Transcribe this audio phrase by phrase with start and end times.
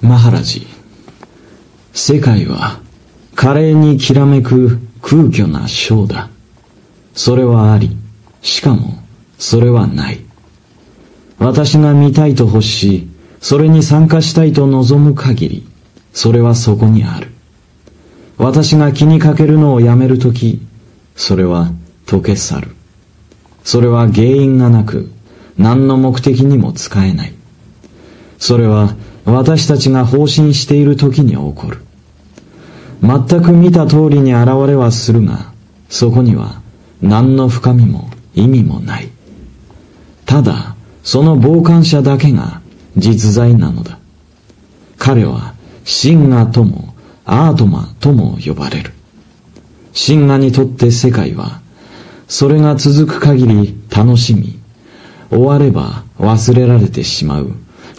[0.00, 0.64] マハラジ。
[1.92, 2.80] 世界は
[3.34, 6.30] 華麗にきらめく空虚なショーだ。
[7.14, 7.96] それはあり。
[8.40, 8.94] しかも
[9.38, 10.20] それはない。
[11.38, 13.08] 私が見たいと欲し
[13.40, 15.68] それに参加したいと望む限り
[16.12, 17.32] それはそこにある。
[18.36, 20.60] 私が気にかけるのをやめるとき
[21.16, 21.72] それは
[22.06, 22.68] 溶け去る。
[23.64, 25.10] それは原因がなく
[25.56, 27.34] 何の目的にも使えない。
[28.38, 28.94] それは
[29.30, 31.84] 私たちが放心している時に起こる。
[33.02, 35.52] 全く見た通りに現れはするが
[35.88, 36.60] そこには
[37.02, 39.10] 何の深みも意味もない。
[40.24, 42.62] ただその傍観者だけが
[42.96, 43.98] 実在なのだ。
[44.96, 48.92] 彼は神我ともアートマとも呼ばれる。
[49.94, 51.60] 神我にとって世界は
[52.28, 54.58] それが続く限り楽しみ
[55.30, 57.52] 終われば忘れられてしまう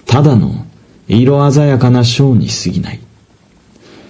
[0.05, 0.65] ただの
[1.09, 2.99] 色鮮やかなショーに過ぎない。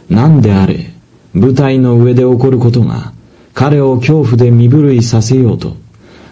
[0.10, 0.92] 何であれ、
[1.34, 3.14] 舞台の上で起こることが
[3.54, 5.78] 彼を恐怖で身震いさせようと、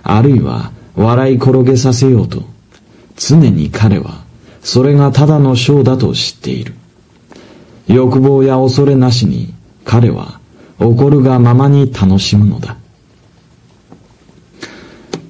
[0.04, 2.44] あるいは笑い転げさせようと、
[3.16, 4.24] 常に彼は
[4.62, 6.74] それがただのショーだと知っている。
[7.88, 9.54] 欲望や恐れなしに
[9.86, 10.42] 彼は
[10.80, 12.76] 起こるがままに楽しむのだ。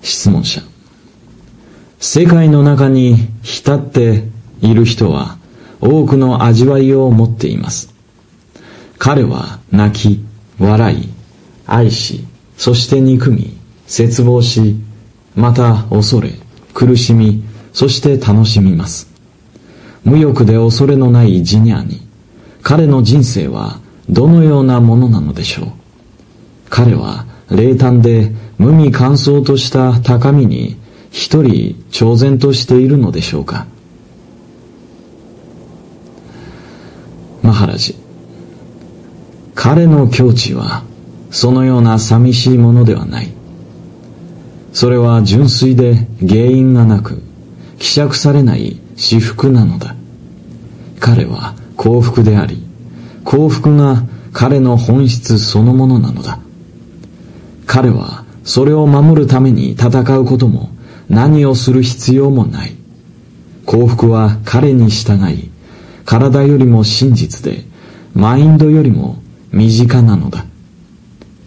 [0.01, 0.61] 質問者。
[1.99, 4.23] 世界の中に浸って
[4.61, 5.37] いる人は
[5.81, 7.93] 多くの味わいを持っています。
[8.97, 10.25] 彼は泣き、
[10.59, 11.09] 笑い、
[11.65, 12.25] 愛し、
[12.57, 13.55] そして憎み、
[13.87, 14.75] 絶望し、
[15.35, 16.31] また恐れ、
[16.73, 19.07] 苦しみ、そして楽しみます。
[20.03, 22.01] 無欲で恐れのないジニアに、
[22.63, 25.67] 彼の人生はどのようなものなのでしょう。
[26.69, 30.77] 彼は冷淡で無味乾燥とした高みに
[31.11, 33.67] 一人超然としているのでしょうか。
[37.47, 37.95] マハラジ。
[39.55, 40.83] 彼の境地は
[41.31, 43.29] そのような寂しいものではない。
[44.73, 47.23] それは純粋で原因がなく
[47.79, 49.95] 希釈されない至福なのだ。
[50.99, 52.61] 彼は幸福であり
[53.23, 56.39] 幸福が彼の本質そのものなのだ。
[57.65, 60.69] 彼はそれを守るために戦うことも
[61.07, 62.75] 何をする必要もない。
[63.65, 65.49] 幸福は彼に従い
[66.07, 67.65] 体よりも真実で、
[68.13, 70.45] マインドよりも身近なのだ。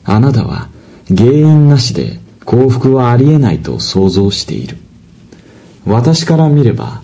[0.04, 0.68] あなたは
[1.08, 4.76] 原因なしで幸福はありえないと想像している。
[5.86, 7.00] 私から見れば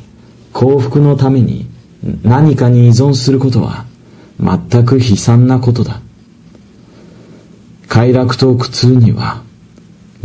[0.52, 1.66] 幸福のために
[2.22, 3.86] 何かに依存することは
[4.38, 6.02] 全く悲惨なことだ。
[7.88, 9.42] 快楽と苦痛には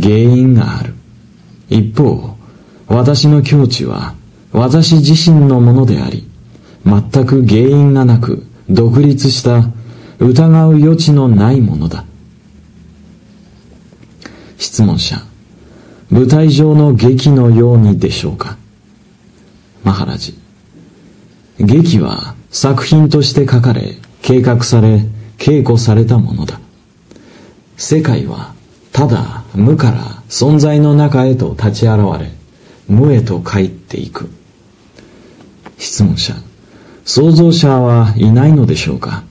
[0.01, 0.93] 原因がある。
[1.69, 2.35] 一方、
[2.87, 4.15] 私の境地は
[4.51, 6.29] 私自身のものであり、
[6.85, 9.69] 全く原因がなく独立した
[10.19, 12.05] 疑う余地のないものだ。
[14.57, 15.17] 質問者
[16.09, 18.57] 舞台上の劇のようにでしょうか？
[19.83, 20.37] マハラジ
[21.57, 25.05] 劇は作品として書かれ計画され
[25.37, 26.59] 稽古されたものだ。
[27.77, 28.53] 世界は
[28.91, 32.31] ただ無から存在の中へと立ち現れ
[32.87, 34.29] 無へと帰っていく。
[35.77, 36.35] 質問者
[37.05, 39.23] 創造者はいないのでしょうか？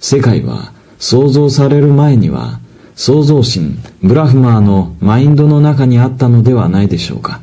[0.00, 2.58] 世界は創造される前には
[2.94, 7.40] 創造神ブラフマーのマインドの中にあったのではないでしょうか？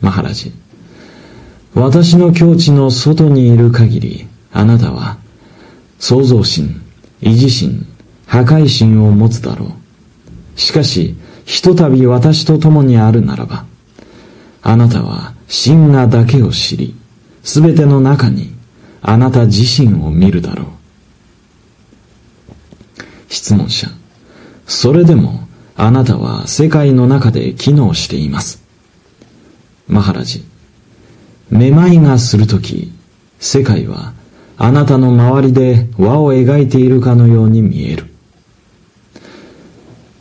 [0.00, 0.52] マハラジ
[1.74, 5.16] 私の境地の外にいる限りあなたは
[5.98, 6.68] 創造神
[7.20, 7.86] 維持神
[8.26, 10.60] 破壊神を持つだろう。
[10.60, 13.64] しかしひとたび私と共にあるならば
[14.62, 16.94] あなたは神がだけを知り
[17.42, 18.54] すべての中に
[19.02, 20.66] あなた自身を見るだろう。
[23.28, 23.88] 質問者。
[24.66, 28.62] それでもあなたは世界の中で機能しています。
[29.88, 30.44] マハラジ。
[31.50, 32.92] めまいがするとき、
[33.40, 34.12] 世界は
[34.56, 38.06] あなたの周りで輪を描いているかのように見える。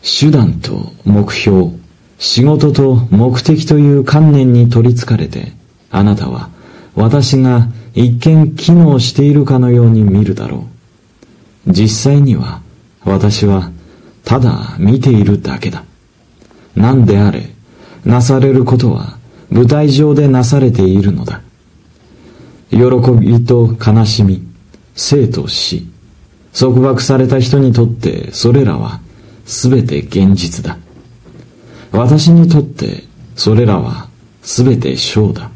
[0.02, 1.70] 手段と目標、
[2.18, 5.52] 仕事と目的という観念に取りつかれて、
[5.92, 6.50] あなたは
[6.96, 10.68] 私が一見機能しているかのように見るだろ
[11.68, 11.72] う。
[11.72, 12.62] 実際には
[13.04, 13.72] 私は
[14.24, 15.84] ただ見ているだけだ。
[16.76, 17.50] 何であれ、
[18.06, 19.18] なされることは
[19.50, 21.42] 舞台上でなされているのだ。
[22.70, 22.80] 喜
[23.20, 24.48] びと悲しみ、
[24.96, 25.88] 生と死、
[26.58, 29.02] 束縛された人にとってそれらは
[29.46, 30.78] 全て現実だ。
[31.92, 33.04] 私にとって
[33.36, 34.08] それらは
[34.42, 35.52] 全て章だ。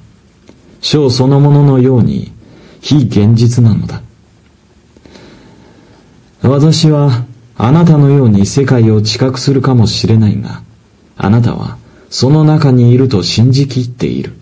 [0.86, 2.32] 章そのもののように
[2.80, 4.04] 非現実なのだ。
[6.44, 7.26] 私は
[7.58, 10.62] あなたのように世界を知覚するかもしれないが、
[11.18, 11.80] あなたは
[12.12, 14.34] その中にいると信じきっている。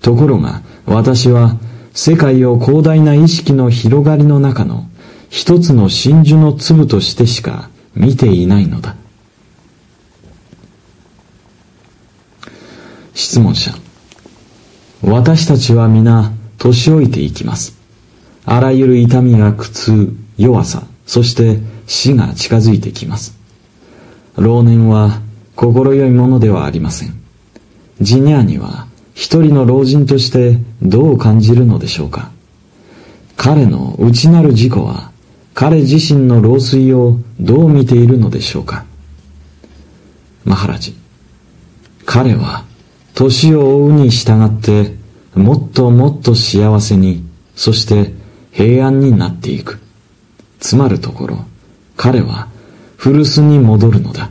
[0.00, 1.58] ところが私は
[1.92, 4.88] 世界を広大な意識の広がりの中の
[5.28, 8.96] 一つの真珠の粒としてしか見ていないのだ。
[13.12, 13.87] 質問者。
[15.02, 17.76] 私たちは皆年老いていきます。
[18.44, 23.38] あらゆる痛みや苦痛、弱さ、そして死が近づいてきます。
[24.36, 25.20] 老年は
[25.54, 27.18] 心よいものではありません。
[28.00, 32.30] ジニアには一人の老人としてどう感じるのでしょうか
[33.36, 35.10] 彼の内なる自己は
[35.54, 38.84] 彼自身の老衰をどう見ているのでしょうか
[40.44, 40.94] マハラジ
[42.06, 42.64] 彼は
[43.18, 44.94] 年を追うに従って
[45.34, 47.24] もっともっと幸せに
[47.56, 48.12] そして
[48.52, 49.80] 平安になっていく
[50.60, 51.38] つまるところ
[51.96, 52.48] 彼は
[52.96, 54.30] 古巣に戻るのだ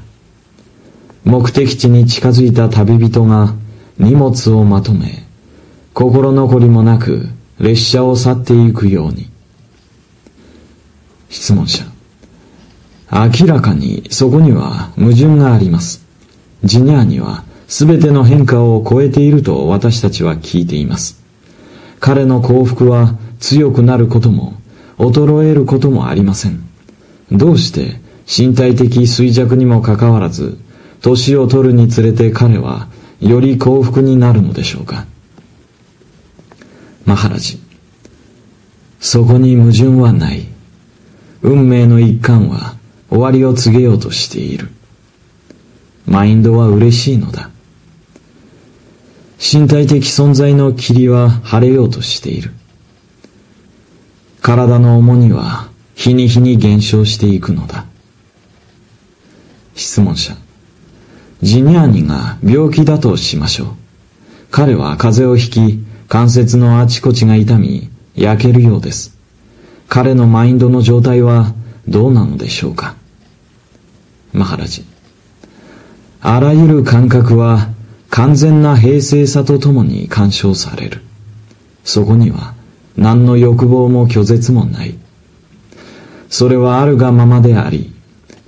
[1.28, 3.54] 目的地に近づいた旅人が
[4.00, 5.26] 荷物をまとめ、
[5.94, 7.28] 心残りもなく
[7.60, 9.30] 列車を去っていくように。
[11.30, 11.84] 質問者。
[13.12, 16.06] 明らかにそこには矛盾があります。
[16.64, 21.22] ジニャーには全ての変化を超えていると私たちは聞いています。
[22.00, 24.54] 彼の幸福は強くなることも
[24.98, 26.64] 衰えることもありません。
[27.32, 30.58] どうして身体的衰弱にもかかわらず、
[31.02, 32.88] 年を取るにつれて彼は
[33.20, 35.06] より幸福になるのでしょうか。
[37.06, 37.60] マハラジ。
[39.00, 40.48] そこに矛盾はない。
[41.42, 42.76] 運命の一環は
[43.10, 44.70] 終わりを告げようとしている。
[46.06, 47.52] マインドは嬉しいのだ。
[49.40, 52.52] 身体的存在の霧は晴れようとしている
[54.42, 57.86] 体の重荷は日に日に減少していくのだ
[59.76, 60.36] 質問者
[61.42, 63.68] ジニャーニが病気だとしましょう。
[64.50, 69.16] 彼は風邪をひき、関節のあちこちが痛み、焼けるようです。
[69.88, 71.54] 彼のマインドの状態は
[71.88, 72.96] どうなのでしょうか
[74.34, 74.84] マハラジ。
[76.22, 77.70] あらゆる感覚は
[78.10, 81.02] 完全な平静さとともに干渉される。
[81.84, 82.54] そこには
[82.96, 84.96] 何の欲望も拒絶もない。
[86.30, 87.94] それはあるがままであり、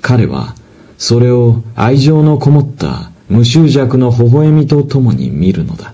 [0.01, 0.56] 彼は
[0.97, 5.94] それを愛情のこもった無執着の微笑みとともに見るのだ。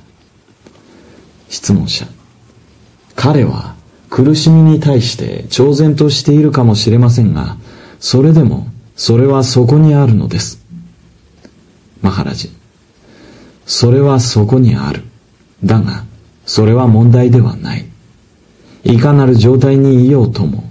[1.49, 2.07] 質問者。
[3.15, 3.75] 彼は
[4.09, 7.57] 苦しみに対して挑然としているかもしれませんが、
[7.99, 10.63] それでもそれはそこにあるのです。
[12.01, 12.51] マハラジ。
[13.65, 15.03] それはそこにある。
[15.63, 16.03] だが、
[16.45, 17.85] それは問題ではない。
[18.83, 20.69] いかなる状態にいようとも、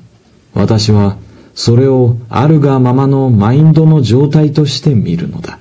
[0.52, 1.16] 私は
[1.54, 5.58] それをあるがままのマインドの状態として見るのだ。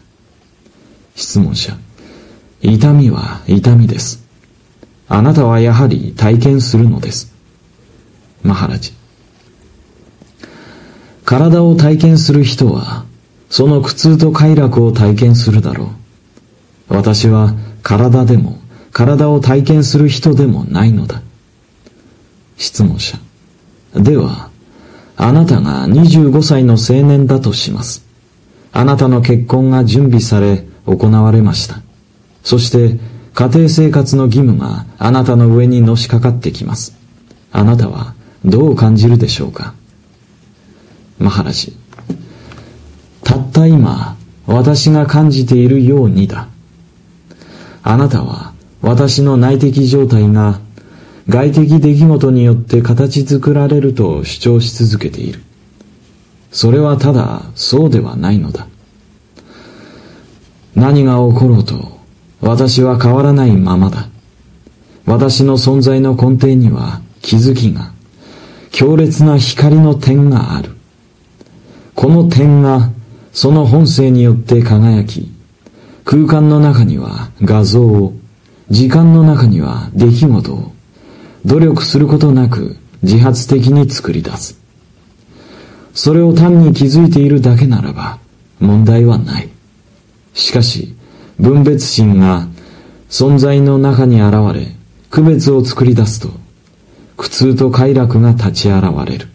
[1.15, 1.77] 質問者。
[2.61, 4.23] 痛みは痛みです。
[5.09, 7.33] あなたはやはり体験するのです。
[8.41, 8.93] マハラジ。
[11.25, 13.05] 体を体験する人は、
[13.49, 16.02] その苦痛と快楽を体験するだろう。
[16.87, 18.59] 私は体でも、
[18.91, 21.21] 体を体験する人でもないのだ。
[22.57, 23.17] 質問者。
[23.95, 24.49] では、
[25.15, 28.05] あなたが25歳の青年だとします。
[28.71, 31.81] あなたの結婚が準備され行われました。
[32.43, 32.99] そして
[33.33, 36.95] 家庭生活の義務があなたの上にのしかかってきます。
[37.51, 39.73] あなたはどう感じるでしょうか
[41.19, 41.77] マハラジ。
[43.23, 46.47] たった今、私が感じているようにだ。
[47.83, 50.59] あなたは私の内的状態が
[51.29, 55.41] 外的出来事によって形作られると主張し続けている。
[56.51, 58.67] それはただそうではないのだ。
[60.75, 61.99] 何が起ころうと
[62.41, 64.09] 私は変わらないままだ。
[65.05, 67.91] 私の存在の根底には気づきが、
[68.71, 70.71] 強烈な光の点がある。
[71.95, 72.89] この点が
[73.31, 75.31] その本性によって輝き、
[76.05, 78.13] 空間の中には画像を、
[78.69, 80.73] 時間の中には出来事を、
[81.45, 84.59] 努力することなく自発的に作り出す。
[85.93, 88.17] それを単に気づいているだけならば
[88.59, 89.49] 問題はない。
[90.33, 90.95] しかし、
[91.39, 92.47] 分別心が
[93.09, 94.75] 存在の中に現れ、
[95.09, 96.29] 区別を作り出すと、
[97.17, 99.27] 苦痛と快楽が立ち現れる。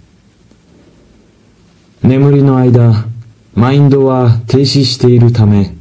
[2.02, 3.06] 眠りの間、
[3.54, 5.77] マインドは停止しているため、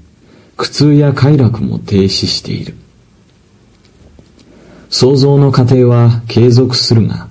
[0.57, 2.75] 苦痛や快楽も停止している。
[4.89, 7.27] 創造の過程は継続するが、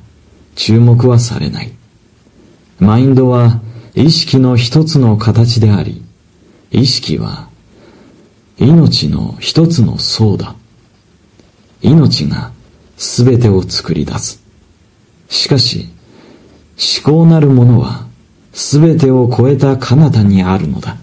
[0.54, 1.72] 注目はされない。
[2.78, 3.60] マインドは
[3.94, 6.02] 意識の一つの形であり、
[6.70, 7.48] 意識は
[8.58, 10.54] 命の一つの層だ。
[11.82, 12.52] 命が
[12.96, 14.42] 全てを作り出す。
[15.28, 15.88] しかし、
[17.04, 18.06] 思考なるものは
[18.52, 20.96] 全てを超えた彼方にあるのだ。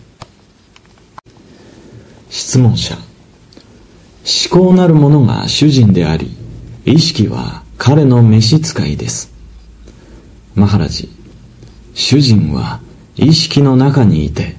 [2.33, 2.95] 質問者。
[4.25, 6.35] 思考なるものが主人であり、
[6.83, 9.31] 意識は彼の召使いです。
[10.55, 11.09] マハラジ、
[11.93, 12.79] 主人は
[13.17, 14.55] 意識の中にいて、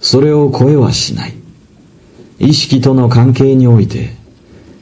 [0.00, 1.34] それを超えはしない。
[2.40, 4.16] 意識との関係において、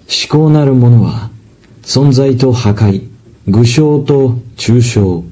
[0.09, 1.29] 思考なるものは、
[1.83, 3.11] 存在と破壊、
[3.47, 5.23] 具象と抽象、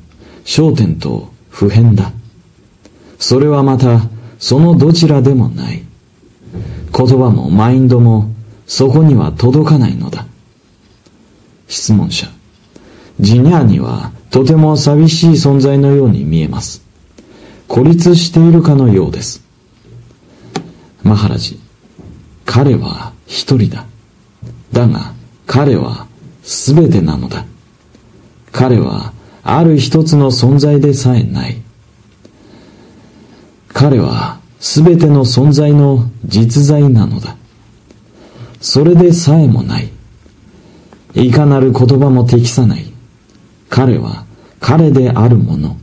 [0.44, 2.12] 焦点と普遍だ。
[3.18, 4.02] それはまた、
[4.38, 5.89] そのどちらでもない。
[6.96, 8.30] 言葉もマインドも、
[8.66, 10.26] そこには届かないのだ。
[11.68, 12.28] 質問者。
[13.20, 16.82] ジニャーには、とても寂しい存在のように見えます。
[17.68, 19.42] 孤立しているかのようです。
[21.02, 21.58] マハラジ、
[22.44, 23.86] 彼は一人だ。
[24.72, 25.12] だが、
[25.46, 26.06] 彼は
[26.42, 27.44] 全てなのだ。
[28.52, 31.62] 彼はある一つの存在でさえない。
[33.68, 37.36] 彼は全ての存在の実在なのだ。
[38.60, 39.90] それでさえもない。
[41.14, 42.92] いかなる言葉も適さない。
[43.70, 44.26] 彼は
[44.60, 45.76] 彼であるもの。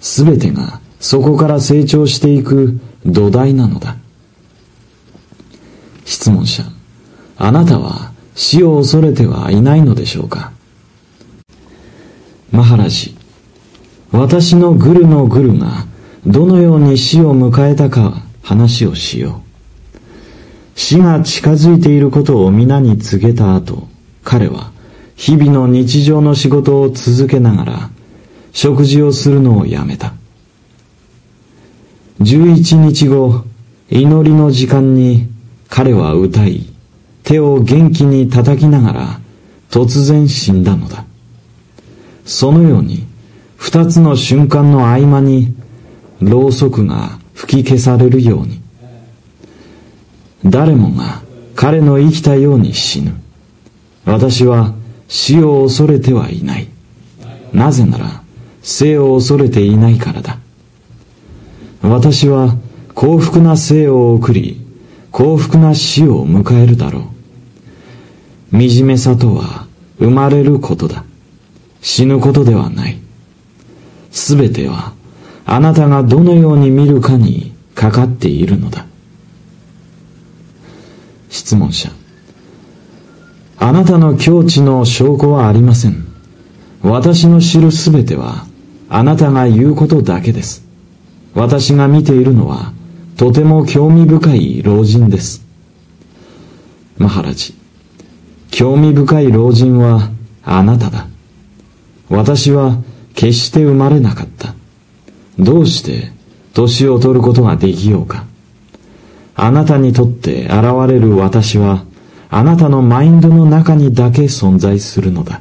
[0.00, 3.96] 全てがそこから成長していく土台なのだ。
[6.04, 6.62] 質問者、
[7.36, 10.52] あなたは死を恐れてはいないのでしょうか？
[12.52, 13.16] マハラジ、
[14.12, 15.86] 私のグルのグルが
[16.26, 19.50] どのように死を迎えたか話をしよう。
[20.74, 23.88] 死が近づいていることを皆に告げた後、
[24.24, 24.72] 彼は
[25.16, 27.90] 日々の日常の仕事を続けながら
[28.52, 30.14] 食事をするのをやめた。
[32.20, 33.44] 11日後、
[33.90, 35.28] 祈りの時間に
[35.68, 36.66] 彼は歌い、
[37.22, 39.20] 手を元気に叩きながら
[39.70, 41.04] 突然死んだのだ。
[42.24, 43.06] そのように、
[43.56, 45.54] 二つの瞬間の合間に、
[46.20, 48.60] ろうそくが吹き消されるように、
[50.44, 51.22] 誰もが
[51.54, 53.14] 彼の生きたように死ぬ。
[54.04, 54.74] 私は
[55.08, 56.68] 死を恐れてはいない。
[57.52, 58.22] なぜなら、
[58.62, 60.38] 生を恐れていないからだ。
[61.82, 62.56] 私は
[62.94, 64.60] 幸福な生を送り、
[65.10, 67.10] 幸福な死を迎えるだろ
[68.52, 68.56] う。
[68.56, 69.66] 惨めさとは
[69.98, 71.04] 生まれることだ。
[71.82, 72.98] 死ぬことではない。
[74.10, 74.92] すべては
[75.52, 78.86] あなたがどのように見るかにかかっているのだ。
[81.28, 81.90] 質問者。
[83.58, 86.06] あなたの境地の証拠はありません。
[86.82, 88.46] 私の知るすべては
[88.88, 90.64] あなたが言うことだけです。
[91.34, 92.72] 私が見ているのは
[93.16, 95.44] とても興味深い老人です。
[96.96, 97.54] マハラジ、
[98.52, 100.10] 興味深い老人は
[100.44, 101.08] あなただ。
[102.08, 102.78] 私は
[103.16, 104.54] 決して生まれなかった。
[105.40, 106.12] どうして
[106.54, 108.24] 年を取ることができようか。
[109.34, 111.84] あなたにとって現れる私は、
[112.28, 115.40] あなたのマインドの中にだけ存在するのだ。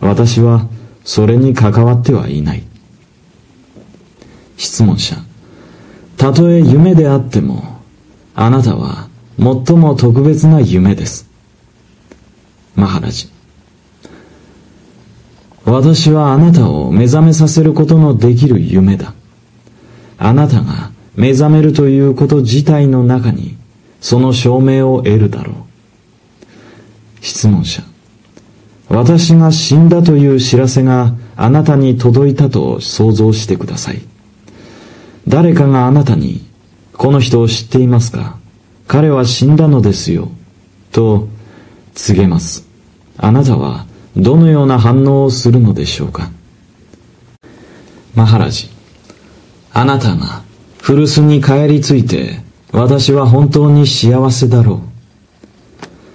[0.00, 0.66] 私は
[1.04, 2.62] それに関わってはいない。
[4.56, 5.16] 質問者。
[6.16, 7.80] たとえ夢であっても、
[8.34, 11.28] あなたは最も特別な夢です。
[12.74, 13.28] マハラジ。
[15.70, 19.14] 私はあなたを目覚めさせることのできる夢だ。
[20.18, 23.56] あなたが目覚めるということ自体の中に、
[24.00, 25.54] その証明を得るだろう。
[27.20, 27.82] 質問者。
[28.88, 34.00] 私が死んだという知らせがあなたに届いたと想像してください。
[35.28, 36.44] 誰かがあなたに、
[36.94, 38.38] この人を知っていますか？
[38.88, 40.32] 彼は死んだのですよ。
[40.90, 41.28] と
[41.94, 42.66] 告げます。
[43.16, 43.86] あなたは
[44.16, 46.30] どのような反応をするのでしょうか？
[48.14, 48.68] マハラジ、
[49.72, 50.42] あなたが
[50.82, 52.40] 古巣に帰り着いて
[52.72, 54.80] 私は本当に幸せだろう。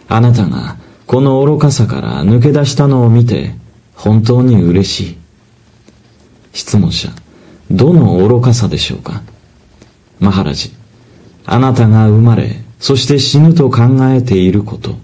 [0.08, 3.56] あなたがこの愚かさから抜け出したのを見て
[3.96, 5.18] 本当に嬉しい。
[6.54, 7.10] 質問者、
[7.72, 9.22] どの愚かさでしょうか？
[10.20, 10.74] マハラジ、
[11.46, 14.96] あなたが生まれ、そして死ぬと考えていること、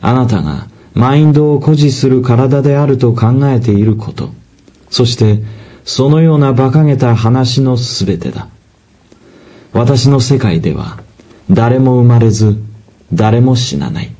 [0.00, 4.30] あなたがマインドを誇示する体であると考えていること、
[4.90, 5.42] そして
[5.84, 8.48] そのような馬鹿げた話のすべてだ。
[9.72, 11.00] 私の世界では
[11.50, 12.56] 誰も生まれず
[13.12, 14.14] 誰も死なない。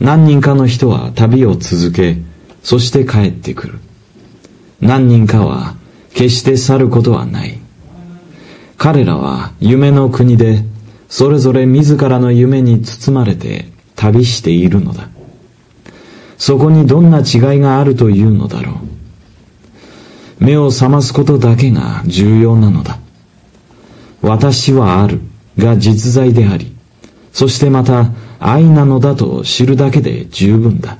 [0.00, 2.18] 何人かの人は旅を続け、
[2.62, 3.78] そして帰ってくる。
[4.80, 5.74] 何人かは
[6.14, 7.58] 決して去ることはない。
[8.76, 10.64] 彼らは夢の国で
[11.08, 13.66] それぞれ自らの夢に包まれて
[13.96, 15.08] 旅しているのだ。
[16.38, 18.72] そこにどんな違いがあるというのだろ
[20.40, 20.44] う。
[20.44, 22.98] 目を覚ますことだけが重要なのだ。
[24.20, 25.20] 私はある
[25.56, 26.74] が実在であり、
[27.32, 28.10] そしてまた
[28.40, 30.98] 愛なのだと知るだけで十分だ。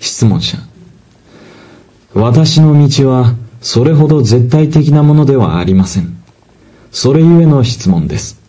[0.00, 0.58] 質問者。
[2.14, 6.22] 私の道はそれほど絶対的なものではありません。
[6.92, 8.43] それゆえの質問です。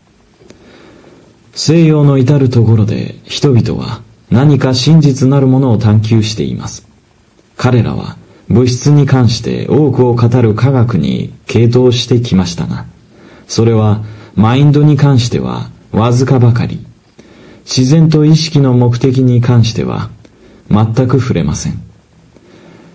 [1.55, 6.85] 西洋の至るところで人々は何か真実なるものを探求しています。
[7.55, 8.17] 彼らは
[8.49, 12.85] 物質に関して多くを語る科学に傾倒してきましたが、
[13.47, 14.03] それは
[14.35, 16.85] マインドに関してはわずかばかり、
[17.63, 20.09] 自然と意識の目的に関しては
[20.69, 21.81] 全く触れません。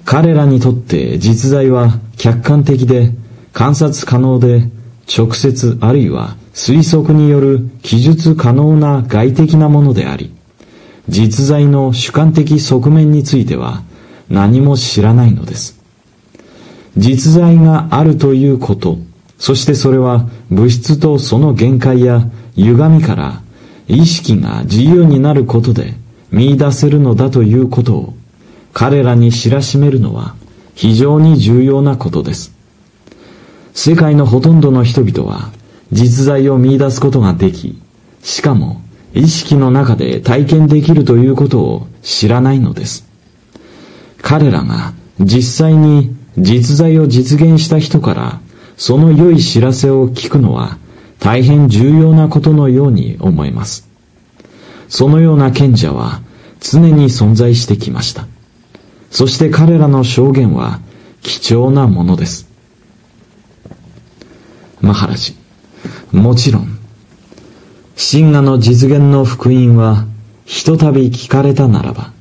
[0.05, 3.15] 彼らにとって実在は客観的で
[3.55, 4.69] 観察可能で
[5.13, 10.33] 直接あるいは推測による記述可能な外的なものであり、
[11.09, 13.83] 実在の主観的側面については
[14.29, 15.81] 何も知らないのです。
[16.97, 18.99] 実在があるということ、
[19.37, 23.43] そしてそれは物質とその限界や歪みから
[23.89, 25.95] 意識が自由になることで
[26.31, 28.15] 見出せるのだということを
[28.73, 30.37] 彼らに知らしめるのは
[30.77, 32.60] 非常に重要なことです。
[33.75, 35.51] 世界のほとんどの人々は
[35.93, 37.81] 実在を見出すことができ、
[38.23, 38.81] しかも
[39.15, 43.09] 意識の中で体験できるということを知らないのです。
[44.23, 48.41] 彼らが実際に実在を実現した人から
[48.77, 50.79] その良い知らせを聞くのは
[51.19, 53.89] 大変重要なことのように思えます。
[54.89, 56.21] そのような賢者は
[56.61, 58.27] 常に存在してきました。
[59.11, 60.81] そして彼らの証言は
[61.23, 62.50] 貴重なものです。
[64.81, 65.37] マハラジ、
[66.11, 66.79] もちろん、
[67.97, 70.07] 神話の実現の福音は
[70.47, 72.13] ひとたび聞かれたならば、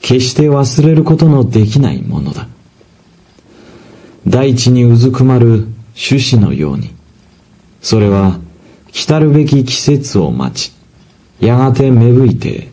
[0.00, 2.48] 決して忘れることのできないものだ。
[4.26, 6.94] 大地にうずくまる種子のように、
[7.80, 8.40] それは
[8.90, 10.74] 来たるべき季節を待ち、
[11.38, 12.70] やがて芽吹いて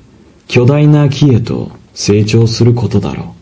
[0.47, 3.40] 巨大な木へと成長することだろう。